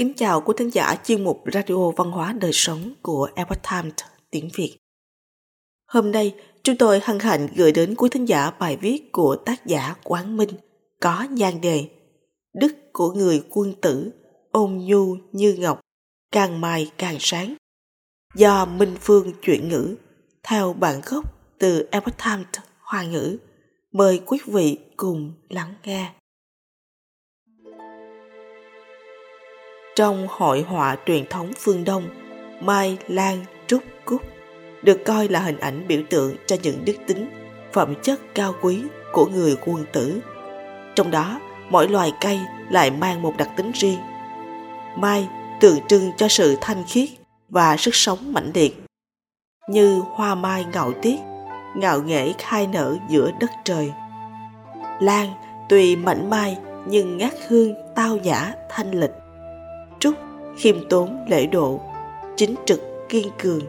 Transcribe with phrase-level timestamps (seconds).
[0.00, 3.94] Kính chào quý thính giả chuyên mục Radio Văn hóa Đời Sống của Epoch Times
[4.30, 4.76] tiếng Việt.
[5.86, 9.66] Hôm nay, chúng tôi hân hạnh gửi đến quý thính giả bài viết của tác
[9.66, 10.48] giả Quán Minh
[11.00, 11.88] có nhan đề
[12.54, 14.10] Đức của người quân tử,
[14.50, 15.80] ôn nhu như ngọc,
[16.32, 17.54] càng mai càng sáng.
[18.34, 19.96] Do Minh Phương chuyển ngữ,
[20.42, 21.24] theo bản gốc
[21.58, 22.46] từ Epoch Times
[22.80, 23.36] Hoa ngữ.
[23.92, 26.12] Mời quý vị cùng lắng nghe.
[29.96, 32.02] Trong hội họa truyền thống phương Đông,
[32.60, 34.22] Mai, Lan, Trúc, Cúc
[34.82, 37.28] được coi là hình ảnh biểu tượng cho những đức tính,
[37.72, 38.82] phẩm chất cao quý
[39.12, 40.20] của người quân tử.
[40.94, 41.40] Trong đó,
[41.70, 42.40] mỗi loài cây
[42.70, 43.98] lại mang một đặc tính riêng.
[44.96, 45.28] Mai
[45.60, 47.08] tượng trưng cho sự thanh khiết
[47.48, 48.82] và sức sống mãnh liệt.
[49.68, 51.16] Như hoa mai ngạo tiết,
[51.76, 53.92] ngạo nghễ khai nở giữa đất trời.
[55.00, 55.28] Lan
[55.68, 59.10] tuy mảnh mai nhưng ngát hương tao nhã thanh lịch
[60.60, 61.80] khiêm tốn, lễ độ,
[62.36, 63.60] chính trực, kiên cường.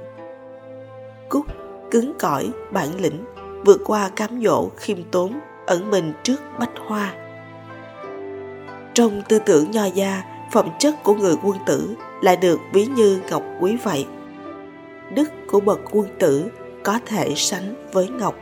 [1.30, 1.46] Cúc
[1.92, 3.24] cứng cỏi, bản lĩnh,
[3.66, 7.14] vượt qua cám dỗ, khiêm tốn, ẩn mình trước bách hoa.
[8.94, 13.22] Trong tư tưởng nho gia, phẩm chất của người quân tử lại được ví như
[13.30, 14.06] ngọc quý vậy.
[15.14, 16.46] Đức của bậc quân tử
[16.84, 18.36] có thể sánh với ngọc.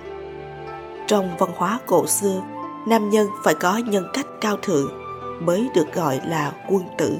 [1.07, 2.41] Trong văn hóa cổ xưa,
[2.87, 4.91] nam nhân phải có nhân cách cao thượng
[5.39, 7.17] mới được gọi là quân tử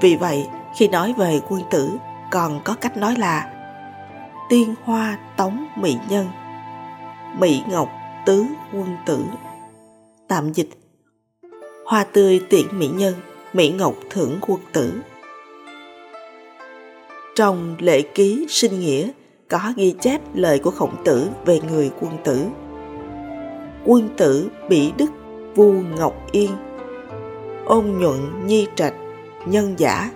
[0.00, 1.90] vì vậy, khi nói về quân tử,
[2.30, 3.52] còn có cách nói là
[4.48, 6.26] tiên hoa tống mỹ nhân,
[7.38, 7.88] mỹ ngọc
[8.26, 9.24] tứ quân tử.
[10.28, 10.68] Tạm dịch
[11.86, 13.14] Hoa tươi tiện mỹ nhân,
[13.52, 14.92] mỹ ngọc thưởng quân tử.
[17.36, 19.08] Trong lễ ký sinh nghĩa
[19.48, 22.44] có ghi chép lời của khổng tử về người quân tử.
[23.84, 25.10] Quân tử bị đức
[25.54, 26.50] vu ngọc yên,
[27.64, 28.94] ôn nhuận nhi trạch
[29.46, 30.10] nhân giả.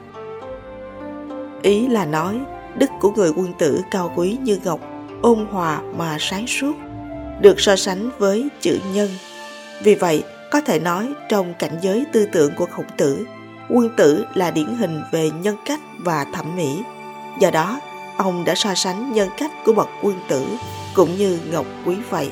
[1.63, 2.41] Ý là nói,
[2.79, 4.81] đức của người quân tử cao quý như ngọc,
[5.23, 6.73] ôn hòa mà sáng suốt,
[7.41, 9.09] được so sánh với chữ nhân.
[9.83, 13.27] Vì vậy, có thể nói trong cảnh giới tư tưởng của khổng tử,
[13.71, 16.83] quân tử là điển hình về nhân cách và thẩm mỹ.
[17.41, 17.81] Do đó,
[18.17, 20.47] ông đã so sánh nhân cách của bậc quân tử
[20.95, 22.31] cũng như ngọc quý vậy.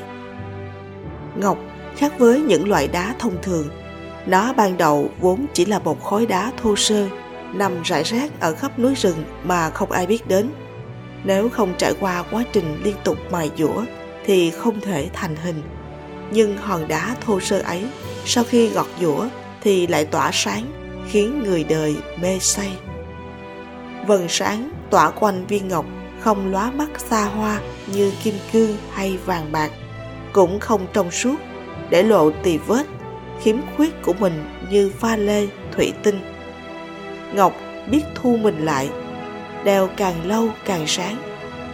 [1.35, 1.57] Ngọc
[1.95, 3.69] khác với những loại đá thông thường
[4.25, 7.07] nó ban đầu vốn chỉ là một khối đá thô sơ,
[7.53, 10.49] nằm rải rác ở khắp núi rừng mà không ai biết đến.
[11.23, 13.83] Nếu không trải qua quá trình liên tục mài dũa
[14.25, 15.61] thì không thể thành hình.
[16.31, 17.87] Nhưng hòn đá thô sơ ấy,
[18.25, 19.27] sau khi gọt dũa
[19.61, 20.65] thì lại tỏa sáng,
[21.09, 22.71] khiến người đời mê say.
[24.07, 25.85] Vầng sáng tỏa quanh viên ngọc
[26.19, 27.59] không lóa mắt xa hoa
[27.93, 29.71] như kim cương hay vàng bạc,
[30.33, 31.35] cũng không trong suốt,
[31.89, 32.85] để lộ tì vết
[33.41, 36.19] khiếm khuyết của mình như pha lê, thủy tinh.
[37.33, 37.53] Ngọc
[37.91, 38.89] biết thu mình lại,
[39.63, 41.15] đeo càng lâu càng sáng,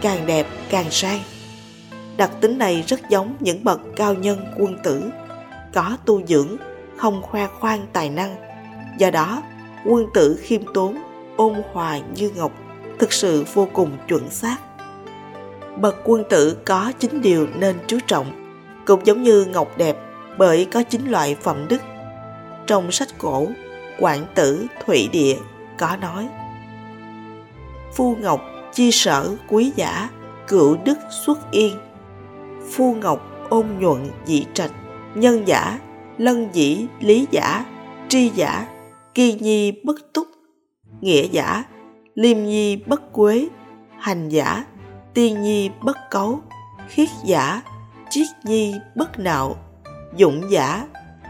[0.02, 1.20] càng đẹp càng sang.
[2.16, 5.10] Đặc tính này rất giống những bậc cao nhân quân tử,
[5.74, 6.56] có tu dưỡng,
[6.96, 8.36] không khoe khoang tài năng.
[8.98, 9.42] Do đó,
[9.84, 10.98] quân tử khiêm tốn,
[11.36, 12.52] ôn hòa như ngọc,
[12.98, 14.56] thực sự vô cùng chuẩn xác.
[15.76, 18.26] Bậc quân tử có chính điều nên chú trọng,
[18.86, 19.96] cũng giống như ngọc đẹp
[20.38, 21.82] bởi có chín loại phẩm đức.
[22.66, 23.46] Trong sách cổ,
[23.98, 25.36] Quảng Tử Thụy Địa
[25.78, 26.28] có nói
[27.94, 28.40] Phu Ngọc
[28.72, 30.08] chi sở quý giả,
[30.48, 31.76] cựu đức xuất yên.
[32.70, 34.70] Phu Ngọc ôn nhuận dị trạch,
[35.14, 35.78] nhân giả,
[36.18, 37.64] lân dĩ lý giả,
[38.08, 38.68] tri giả,
[39.14, 40.26] kỳ nhi bất túc,
[41.00, 41.64] nghĩa giả,
[42.14, 43.48] liêm nhi bất quế,
[43.98, 44.64] hành giả,
[45.14, 46.40] tiên nhi bất cấu,
[46.88, 47.62] khiết giả,
[48.10, 49.56] triết nhi bất nạo,
[50.16, 50.86] dụng giả,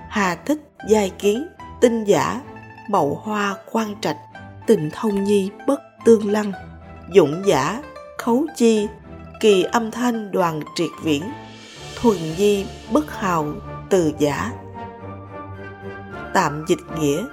[0.09, 1.47] hà thích giai kiến,
[1.81, 2.41] tinh giả,
[2.88, 4.16] mậu hoa quan trạch,
[4.66, 6.53] tình thông nhi bất tương lăng.
[7.15, 7.82] Dũng giả,
[8.19, 8.87] khấu chi,
[9.41, 11.22] kỳ âm thanh đoàn triệt viễn,
[12.00, 13.47] thuần nhi bất hào
[13.91, 14.53] từ giả.
[16.34, 17.24] Tạm dịch nghĩa.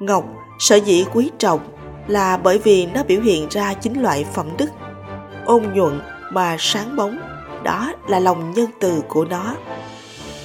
[0.00, 0.24] Ngọc,
[0.58, 1.60] sở dĩ quý trọng
[2.06, 4.70] là bởi vì nó biểu hiện ra chính loại phẩm đức.
[5.44, 6.00] Ôn nhuận
[6.32, 7.18] mà sáng bóng,
[7.62, 9.54] đó là lòng nhân từ của nó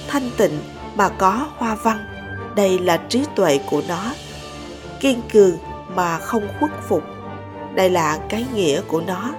[0.08, 0.58] thanh tịnh
[0.96, 2.06] mà có hoa văn.
[2.56, 4.12] Đây là trí tuệ của nó.
[5.00, 5.58] Kiên cường
[5.94, 7.02] mà không khuất phục.
[7.74, 9.30] Đây là cái nghĩa của nó.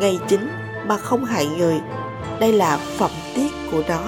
[0.00, 0.48] Ngay chính
[0.86, 1.80] mà không hại người,
[2.40, 4.00] đây là phẩm tiết của nó.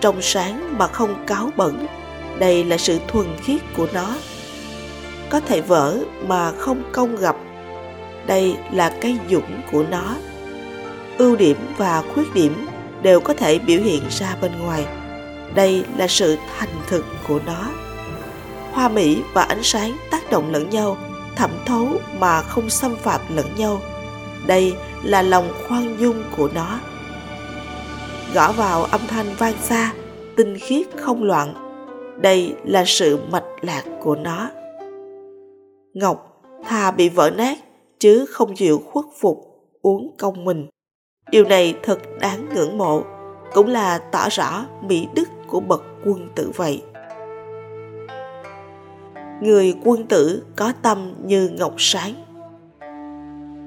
[0.00, 1.86] Trong sáng mà không cáo bẩn,
[2.38, 4.14] đây là sự thuần khiết của nó.
[5.30, 7.36] Có thể vỡ mà không công gặp
[8.26, 10.14] đây là cái dũng của nó.
[11.18, 12.66] Ưu điểm và khuyết điểm
[13.02, 14.86] đều có thể biểu hiện ra bên ngoài.
[15.54, 17.70] Đây là sự thành thực của nó.
[18.72, 20.96] Hoa mỹ và ánh sáng tác động lẫn nhau,
[21.36, 23.80] thẩm thấu mà không xâm phạm lẫn nhau.
[24.46, 26.80] Đây là lòng khoan dung của nó.
[28.34, 29.92] Gõ vào âm thanh vang xa,
[30.36, 31.54] tinh khiết không loạn.
[32.20, 34.50] Đây là sự mạch lạc của nó.
[35.94, 37.58] Ngọc, thà bị vỡ nát,
[37.98, 39.38] chứ không chịu khuất phục,
[39.82, 40.66] uống công mình
[41.30, 43.02] điều này thật đáng ngưỡng mộ,
[43.54, 46.82] cũng là tỏ rõ mỹ đức của bậc quân tử vậy.
[49.40, 52.14] Người quân tử có tâm như ngọc sáng.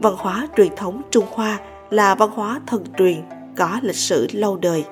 [0.02, 1.60] Văn hóa truyền thống trung hoa
[1.90, 3.22] là văn hóa thần truyền
[3.58, 4.86] có lịch sử lâu đời,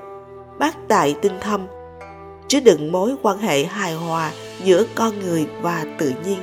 [0.59, 1.67] bác đại tinh thâm
[2.47, 4.31] chứa đựng mối quan hệ hài hòa
[4.63, 6.39] giữa con người và tự nhiên,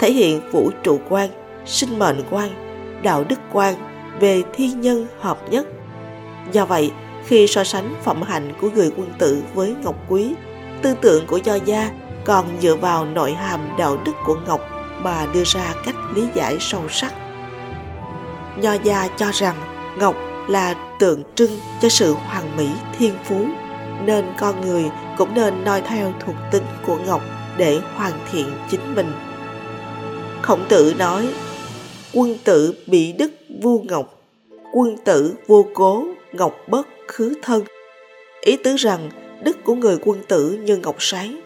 [0.00, 1.30] thể hiện vũ trụ quan,
[1.66, 2.50] sinh mệnh quan,
[3.02, 3.74] đạo đức quan
[4.20, 5.66] về thiên nhân hợp nhất.
[6.52, 6.92] Do vậy,
[7.26, 10.34] khi so sánh phẩm hạnh của người quân tử với ngọc quý,
[10.82, 11.90] tư tưởng của do gia
[12.24, 14.60] còn dựa vào nội hàm đạo đức của ngọc
[15.02, 17.14] mà đưa ra cách lý giải sâu sắc.
[18.56, 19.56] Nho gia cho rằng
[19.98, 20.16] ngọc
[20.48, 22.68] là tượng trưng cho sự hoàn mỹ,
[22.98, 23.46] thiên phú,
[24.04, 24.84] nên con người
[25.18, 27.20] cũng nên noi theo thuộc tính của ngọc
[27.56, 29.12] để hoàn thiện chính mình.
[30.42, 31.28] Khổng tử nói
[32.14, 33.32] quân tử bị đức
[33.62, 34.20] vu ngọc,
[34.72, 37.64] quân tử vô cố ngọc bất khứ thân.
[38.40, 39.10] Ý tứ rằng,
[39.42, 41.40] đức của người quân tử như ngọc sáng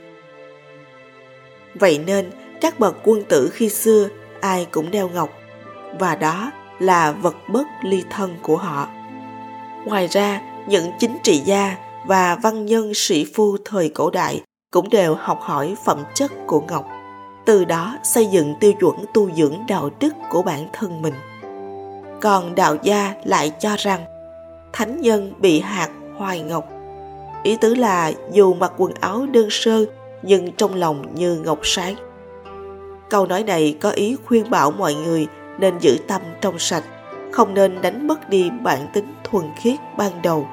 [1.80, 2.30] vậy nên,
[2.60, 4.08] các bậc quân tử khi xưa,
[4.40, 5.30] ai cũng đeo ngọc,
[6.00, 8.88] và đó là vật bất ly thân của họ.
[9.84, 11.76] Ngoài ra, những chính trị gia
[12.06, 16.60] và văn nhân sĩ phu thời cổ đại cũng đều học hỏi phẩm chất của
[16.60, 16.88] ngọc
[17.46, 21.14] từ đó xây dựng tiêu chuẩn tu dưỡng đạo đức của bản thân mình.
[22.20, 24.04] Còn đạo gia lại cho rằng,
[24.72, 26.68] thánh nhân bị hạt hoài ngọc.
[27.42, 29.84] Ý tứ là dù mặc quần áo đơn sơ,
[30.22, 31.94] nhưng trong lòng như ngọc sáng.
[33.10, 35.26] Câu nói này có ý khuyên bảo mọi người
[35.58, 36.84] nên giữ tâm trong sạch,
[37.32, 40.48] không nên đánh mất đi bản tính thuần khiết ban đầu.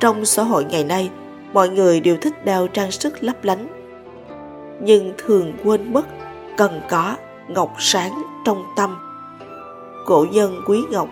[0.00, 1.10] Trong xã hội ngày nay,
[1.52, 3.77] mọi người đều thích đeo trang sức lấp lánh
[4.80, 6.06] nhưng thường quên mất
[6.56, 7.16] cần có
[7.48, 8.98] ngọc sáng trong tâm.
[10.06, 11.08] Cổ nhân quý ngọc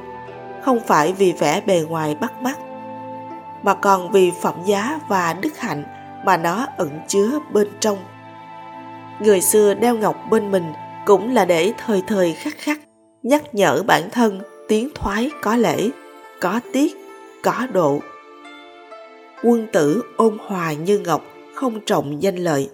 [0.64, 2.58] không phải vì vẻ bề ngoài bắt mắt,
[3.62, 5.84] mà còn vì phẩm giá và đức hạnh
[6.24, 7.98] mà nó ẩn chứa bên trong.
[9.20, 10.72] Người xưa đeo ngọc bên mình
[11.06, 12.78] cũng là để thời thời khắc khắc
[13.22, 15.90] nhắc nhở bản thân tiến thoái có lễ,
[16.40, 16.96] có tiết,
[17.42, 18.00] có độ.
[19.42, 21.22] Quân tử ôn hòa như ngọc
[21.54, 22.70] không trọng danh lợi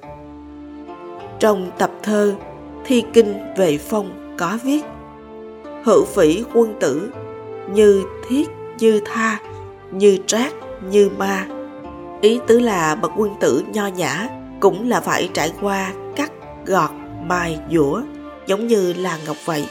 [1.43, 2.35] trong tập thơ
[2.85, 4.85] thi kinh về phong có viết,
[5.85, 7.11] hữu phỉ quân tử,
[7.73, 8.49] như thiết
[8.79, 9.39] như tha,
[9.91, 10.53] như trác
[10.91, 11.47] như ma.
[12.21, 14.29] Ý tứ là bậc quân tử nho nhã
[14.61, 16.33] cũng là phải trải qua cắt,
[16.67, 16.91] gọt,
[17.27, 18.03] mài dũa
[18.47, 19.67] giống như là ngọc vậy.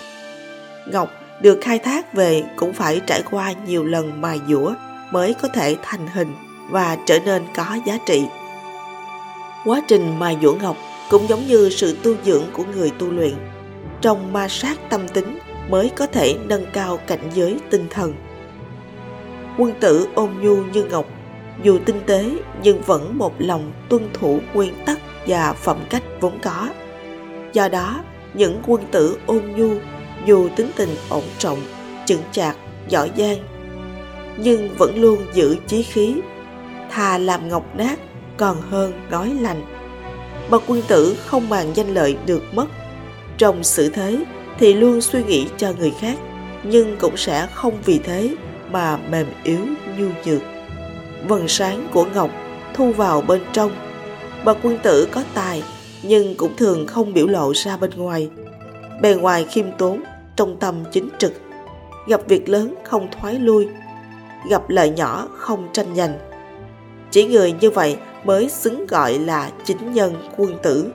[0.87, 1.09] Ngọc
[1.41, 4.73] được khai thác về cũng phải trải qua nhiều lần mài dũa
[5.11, 6.35] mới có thể thành hình
[6.69, 8.25] và trở nên có giá trị.
[9.65, 10.77] Quá trình mài dũa ngọc
[11.11, 13.33] cũng giống như sự tu dưỡng của người tu luyện.
[14.01, 18.13] Trong ma sát tâm tính mới có thể nâng cao cảnh giới tinh thần.
[19.57, 21.05] Quân tử ôn nhu như ngọc,
[21.63, 22.25] dù tinh tế
[22.63, 26.69] nhưng vẫn một lòng tuân thủ nguyên tắc và phẩm cách vốn có.
[27.53, 28.03] Do đó,
[28.33, 29.69] những quân tử ôn nhu
[30.25, 31.59] dù tính tình ổn trọng,
[32.05, 32.55] chững chạc,
[32.87, 33.37] giỏi giang,
[34.37, 36.15] nhưng vẫn luôn giữ chí khí,
[36.89, 37.99] thà làm ngọc nát
[38.37, 39.80] còn hơn nói lành
[40.51, 42.65] bậc quân tử không màng danh lợi được mất.
[43.37, 44.25] Trong sự thế
[44.59, 46.17] thì luôn suy nghĩ cho người khác,
[46.63, 48.35] nhưng cũng sẽ không vì thế
[48.71, 49.59] mà mềm yếu,
[49.97, 50.41] nhu nhược.
[51.27, 52.29] Vầng sáng của ngọc
[52.73, 53.71] thu vào bên trong.
[54.45, 55.63] Bậc quân tử có tài,
[56.03, 58.29] nhưng cũng thường không biểu lộ ra bên ngoài.
[59.01, 60.03] Bề ngoài khiêm tốn,
[60.35, 61.33] trong tâm chính trực.
[62.07, 63.67] Gặp việc lớn không thoái lui,
[64.49, 66.17] gặp lợi nhỏ không tranh giành.
[67.11, 70.91] Chỉ người như vậy mới xứng gọi là chính nhân quân tử,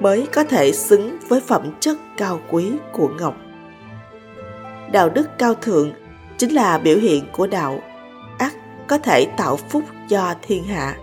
[0.00, 3.36] mới có thể xứng với phẩm chất cao quý của ngọc.
[4.92, 5.92] Đạo đức cao thượng
[6.38, 7.80] chính là biểu hiện của đạo,
[8.38, 8.54] Ác
[8.88, 10.96] có thể tạo phúc cho thiên hạ.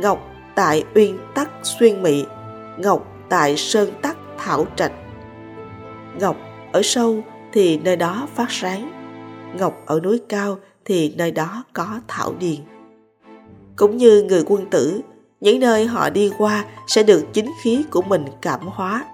[0.00, 2.24] Ngọc tại uyên tắc xuyên mị,
[2.78, 4.92] ngọc tại sơn tắc thảo trạch.
[6.20, 6.36] Ngọc
[6.72, 8.92] ở sâu thì nơi đó phát sáng,
[9.58, 12.73] ngọc ở núi cao thì nơi đó có thảo điền
[13.76, 15.00] cũng như người quân tử
[15.40, 19.04] những nơi họ đi qua sẽ được chính khí của mình cảm hóa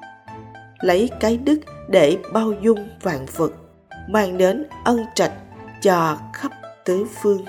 [0.81, 3.53] lấy cái đức để bao dung vạn vật
[4.09, 5.33] mang đến ân trạch
[5.83, 6.53] cho khắp
[6.85, 7.45] tứ phương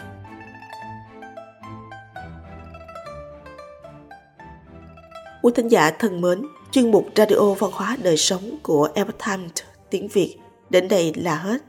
[5.42, 6.42] Quý thính giả thân mến,
[6.72, 9.52] chuyên mục Radio Văn hóa Đời Sống của Epoch Times
[9.90, 10.38] tiếng Việt
[10.70, 11.62] đến đây là hết.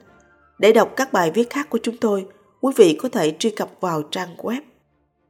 [0.58, 2.26] Để đọc các bài viết khác của chúng tôi,
[2.60, 4.60] quý vị có thể truy cập vào trang web